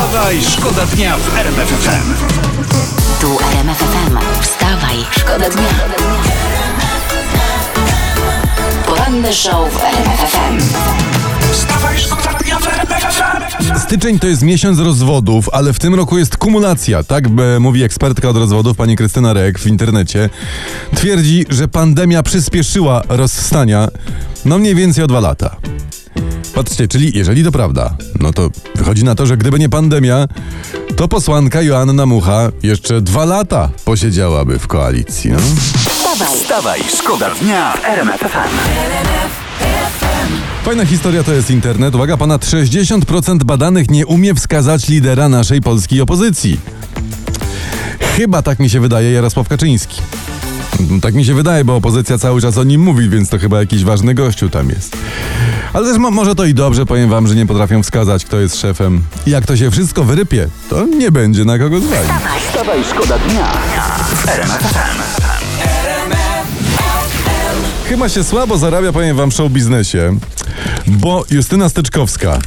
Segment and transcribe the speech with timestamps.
[0.00, 2.14] Wstawaj, szkoda dnia w RMF FM.
[3.20, 4.18] Tu RMF FM.
[4.42, 5.68] Wstawaj, szkoda dnia.
[8.86, 10.58] Poranny show w RMF FM.
[11.52, 13.78] Wstawaj, szkoda dnia w RMF FM.
[13.80, 17.24] Styczeń to jest miesiąc rozwodów, ale w tym roku jest kumulacja, tak
[17.60, 20.30] mówi ekspertka od rozwodów, pani Krystyna Rek w internecie.
[20.96, 23.88] Twierdzi, że pandemia przyspieszyła rozstania,
[24.44, 25.56] no mniej więcej o dwa lata.
[26.54, 30.28] Patrzcie, czyli jeżeli to prawda, no to wychodzi na to, że gdyby nie pandemia,
[30.96, 35.30] to posłanka Joanna Mucha jeszcze dwa lata posiedziałaby w koalicji.
[35.30, 35.38] No?
[35.38, 38.20] Wstawaj, Wstawaj, szkoda dnia w RMF.
[40.64, 41.94] Fajna historia to jest internet.
[41.94, 46.60] Uwaga, ponad 60% badanych nie umie wskazać lidera naszej polskiej opozycji.
[48.16, 50.00] Chyba tak mi się wydaje Jarosław Kaczyński.
[51.02, 53.84] Tak mi się wydaje, bo opozycja cały czas o nim mówi, więc to chyba jakiś
[53.84, 54.96] ważny gościu tam jest.
[55.72, 58.60] Ale też mo- może to i dobrze, powiem wam, że nie potrafią wskazać, kto jest
[58.60, 59.02] szefem.
[59.26, 62.10] I jak to się wszystko wyrypie, to nie będzie na kogo zwalić.
[62.48, 63.52] Wstawaj, szkoda dnia.
[67.88, 70.18] Chyba się słabo zarabia, powiem wam, w show biznesie,
[70.86, 72.38] bo Justyna Styczkowska,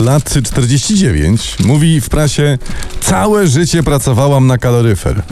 [0.00, 2.58] lat 49, mówi w prasie
[3.00, 5.22] całe życie pracowałam na kaloryfer.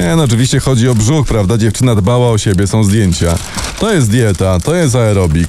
[0.00, 1.58] Nie, no oczywiście chodzi o brzuch, prawda?
[1.58, 3.34] Dziewczyna dbała o siebie, są zdjęcia.
[3.78, 5.48] To jest dieta, to jest aerobik.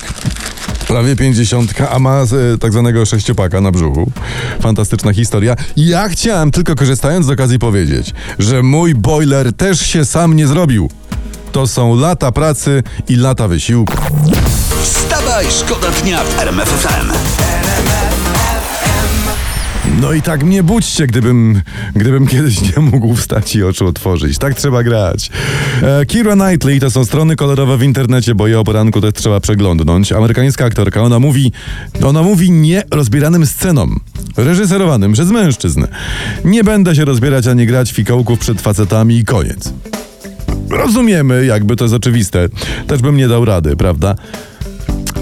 [0.87, 4.11] Prawie pięćdziesiątka, a ma e, tak zwanego sześciopaka na brzuchu.
[4.61, 5.55] Fantastyczna historia.
[5.75, 10.89] Ja chciałem tylko korzystając z okazji powiedzieć, że mój boiler też się sam nie zrobił.
[11.51, 13.93] To są lata pracy i lata wysiłku.
[14.83, 17.11] Wstawaj, szkoda dnia w RMF FM.
[20.01, 21.61] No i tak mnie budźcie, gdybym,
[21.95, 24.37] gdybym kiedyś nie mógł wstać i oczu otworzyć.
[24.37, 25.29] Tak trzeba grać.
[25.81, 29.39] E, Kira Knightley to są strony kolorowe w internecie, bo je o poranku też trzeba
[29.39, 30.11] przeglądnąć.
[30.11, 31.51] Amerykańska aktorka, ona mówi,
[32.03, 33.99] ona mówi nie rozbieranym scenom.
[34.37, 35.85] Reżyserowanym przez mężczyzn.
[36.45, 39.73] Nie będę się rozbierać ani grać fikołków przed facetami i koniec.
[40.69, 42.49] Rozumiemy, jakby to jest oczywiste.
[42.87, 44.15] Też bym nie dał rady, prawda?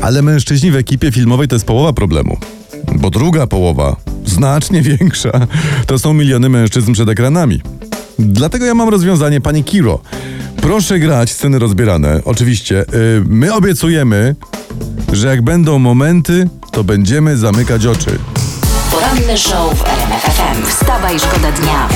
[0.02, 2.38] Ale mężczyźni w ekipie filmowej to jest połowa problemu.
[2.96, 3.96] Bo druga połowa,
[4.30, 5.32] znacznie większa,
[5.88, 7.62] to są miliony mężczyzn przed ekranami.
[8.20, 10.00] Dlatego ja mam rozwiązanie, pani Kiro.
[10.62, 12.22] Proszę grać sceny rozbierane.
[12.26, 14.36] Oczywiście, yy, my obiecujemy,
[15.14, 18.20] że jak będą momenty, to będziemy zamykać oczy.
[18.92, 20.66] poranny show w RMF FM.
[20.68, 21.88] Wstawaj, szkoda dnia.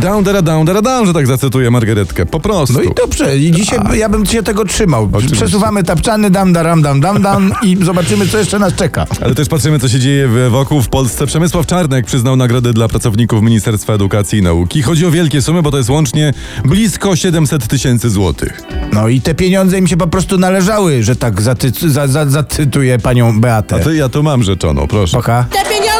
[0.00, 2.26] Down, dara, down, dara, down, że tak zacytuję Margaretkę.
[2.26, 2.74] Po prostu.
[2.74, 5.08] No i dobrze, i dzisiaj ja bym się tego trzymał.
[5.12, 5.36] Oczywiście.
[5.36, 9.06] Przesuwamy tapczany, dam, daram, dam, dam, dam i zobaczymy, co jeszcze nas czeka.
[9.24, 11.26] Ale też patrzymy, co się dzieje w- wokół w Polsce.
[11.26, 14.82] Przemysław Czarnek przyznał nagrody dla pracowników Ministerstwa Edukacji i Nauki.
[14.82, 16.32] Chodzi o wielkie sumy, bo to jest łącznie
[16.64, 18.62] blisko 700 tysięcy złotych.
[18.92, 22.98] No i te pieniądze im się po prostu należały, że tak zaty- za, za, zacytuję
[22.98, 23.76] panią Beatę.
[23.76, 25.16] A to ja tu mam rzeczoną, proszę.
[25.16, 25.44] Poka.
[25.50, 25.99] Te pieniądze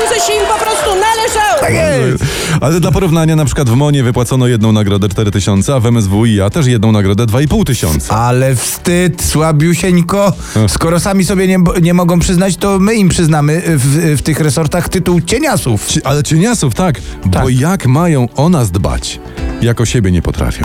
[1.60, 2.24] Tak jest.
[2.60, 6.50] Ale dla porównania, na przykład w MONie wypłacono jedną nagrodę 4 tysiące, a w MSWiA
[6.50, 8.14] też jedną nagrodę 2,5 tysiąca.
[8.16, 10.32] Ale wstyd, słabiusieńko.
[10.68, 14.88] Skoro sami sobie nie, nie mogą przyznać, to my im przyznamy w, w tych resortach
[14.88, 15.86] tytuł cieniasów.
[15.86, 17.50] Ci- Ale cieniasów, tak, bo Tak.
[17.60, 19.20] jak mają o nas dbać,
[19.62, 20.64] jak o siebie nie potrafią.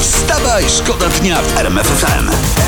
[0.00, 2.61] Wstawaj, szkoda dnia w RMF FM.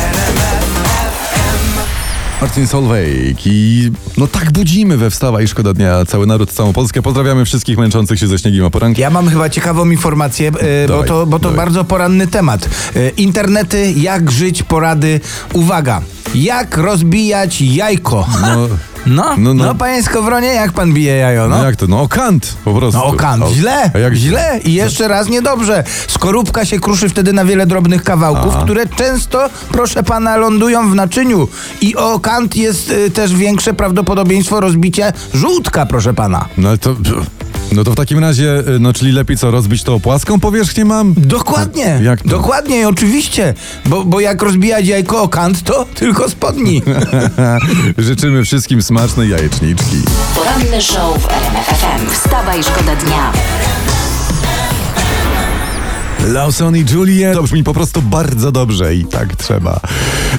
[2.40, 7.02] Marcin Solveig i no tak budzimy we Wstawa i Szkoda Dnia cały naród, całą Polskę.
[7.02, 9.00] Pozdrawiamy wszystkich męczących się ze śniegiem o poranki.
[9.00, 10.58] Ja mam chyba ciekawą informację, bo
[10.88, 11.56] Dawaj, to, bo to dawaj.
[11.56, 12.68] bardzo poranny temat.
[12.96, 15.20] E, Internety, jak żyć, porady.
[15.52, 16.02] Uwaga,
[16.34, 18.26] jak rozbijać jajko.
[18.42, 18.68] No,
[19.06, 19.74] No, No, no, no.
[19.74, 21.56] panie Skowronie, jak pan bije jajo, no?
[21.58, 21.86] no jak to?
[21.86, 23.00] No o kant po prostu.
[23.00, 25.84] No o kant, A- źle, A jak źle i jeszcze raz niedobrze.
[26.08, 31.48] Skorupka się kruszy wtedy na wiele drobnych kawałków, które często, proszę pana, lądują w naczyniu.
[31.80, 36.44] I o kant jest y, też większe prawdopodobieństwo rozbicia żółtka, proszę pana.
[36.58, 36.96] No ale to...
[37.74, 40.84] No to w takim razie, y, no czyli lepiej co, rozbić to o płaską powierzchnię
[40.84, 41.14] mam?
[41.16, 42.28] Dokładnie, Jak to?
[42.28, 43.54] dokładnie i oczywiście,
[43.86, 46.82] bo, bo jak rozbijać jajko o kant, to tylko spodni.
[47.98, 49.96] Życzymy wszystkim smacznej jajeczniczki.
[50.34, 52.10] Poranny show w RMF FM.
[52.10, 53.32] Wstawaj, szkoda dnia.
[56.32, 57.34] Lawson i Juliet.
[57.34, 59.80] To brzmi po prostu bardzo dobrze i tak trzeba.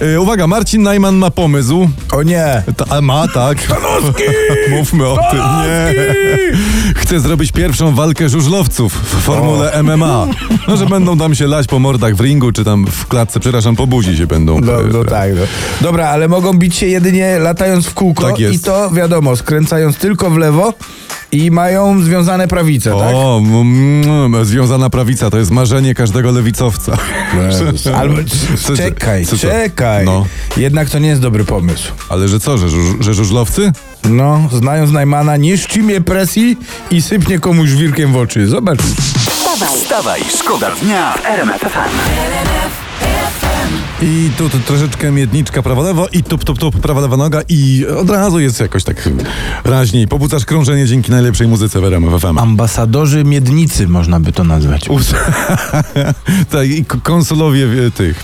[0.01, 1.89] E, uwaga, Marcin Najman ma pomysł.
[2.11, 2.63] O nie.
[2.77, 3.57] Ta, ma, tak.
[4.69, 5.39] Mówmy o tym.
[5.39, 5.93] Nie.
[6.95, 10.27] Chce zrobić pierwszą walkę żużlowców w formule MMA.
[10.67, 13.75] No, że będą tam się lać po mordach w ringu, czy tam w klatce, przepraszam,
[13.75, 14.59] po buzi się będą.
[14.61, 15.31] No, no tak.
[15.35, 15.41] No.
[15.81, 18.55] Dobra, ale mogą bić się jedynie latając w kółko Tak jest.
[18.55, 20.73] i to wiadomo, skręcając tylko w lewo
[21.31, 23.15] I mają związane prawice, tak?
[23.15, 26.97] O, mm, związana prawica to jest marzenie każdego lewicowca.
[27.47, 27.87] Jezus.
[27.99, 28.15] Albo
[28.63, 29.47] Co- czekaj, co- co?
[29.47, 30.05] czekaj.
[30.05, 30.25] No.
[30.57, 31.91] Jednak to nie jest dobry pomysł.
[32.09, 32.67] Ale że co, że,
[32.99, 33.71] że żużlowcy?
[34.03, 36.57] No, znając Najmana, nie szczymię presji
[36.91, 38.47] i sypnie komuś wirkiem w oczy.
[38.47, 38.79] Zobacz.
[39.29, 42.84] Wstawaj, Wstawaj, szkoda dnia w RMF FM.
[44.01, 48.39] I tu, tu troszeczkę miedniczka prawo-lewo i tup, tup, tup, prawa-lewa noga i od razu
[48.39, 49.09] jest jakoś tak
[49.63, 50.07] raźniej.
[50.07, 52.37] Pobudzasz krążenie dzięki najlepszej muzyce w RMF FM.
[52.37, 54.89] Ambasadorzy miednicy można by to nazwać.
[54.89, 55.13] Ups.
[56.51, 58.23] tak, i konsulowie e, tych.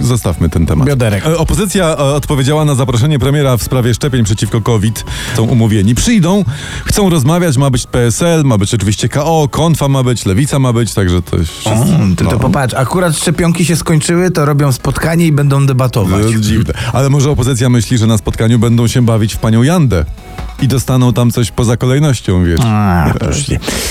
[0.00, 0.88] Zostawmy ten temat.
[0.88, 1.26] Bioderek.
[1.26, 5.04] E, Opozycja e, odpowiedziała na zaproszenie premiera w sprawie szczepień przeciwko COVID.
[5.36, 5.94] Są umówieni.
[5.94, 6.44] Przyjdą,
[6.84, 10.94] chcą rozmawiać, ma być PSL, ma być oczywiście KO, Konfa ma być, Lewica ma być,
[10.94, 11.96] także to O, wszyscy.
[12.16, 12.38] ty to no.
[12.38, 16.22] popatrz, akurat szczepionki się skończyły, to robią spotkanie i będą debatować.
[16.22, 16.74] To dziwne.
[16.92, 20.04] Ale może opozycja myśli, że na spotkaniu będą się bawić w panią Jandę
[20.62, 22.60] i dostaną tam coś poza kolejnością, wiesz.
[22.64, 23.12] A.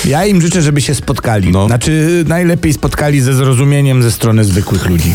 [0.06, 1.52] Ja im życzę, żeby się spotkali.
[1.52, 1.68] No.
[1.68, 5.14] Znaczy, najlepiej spotkali ze zrozumieniem ze strony zwykłych ludzi.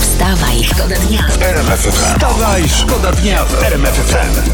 [0.00, 1.24] wstawaj, szkoda dnia.
[1.92, 4.50] Wstawaj, szkoda dnia w RMF FM.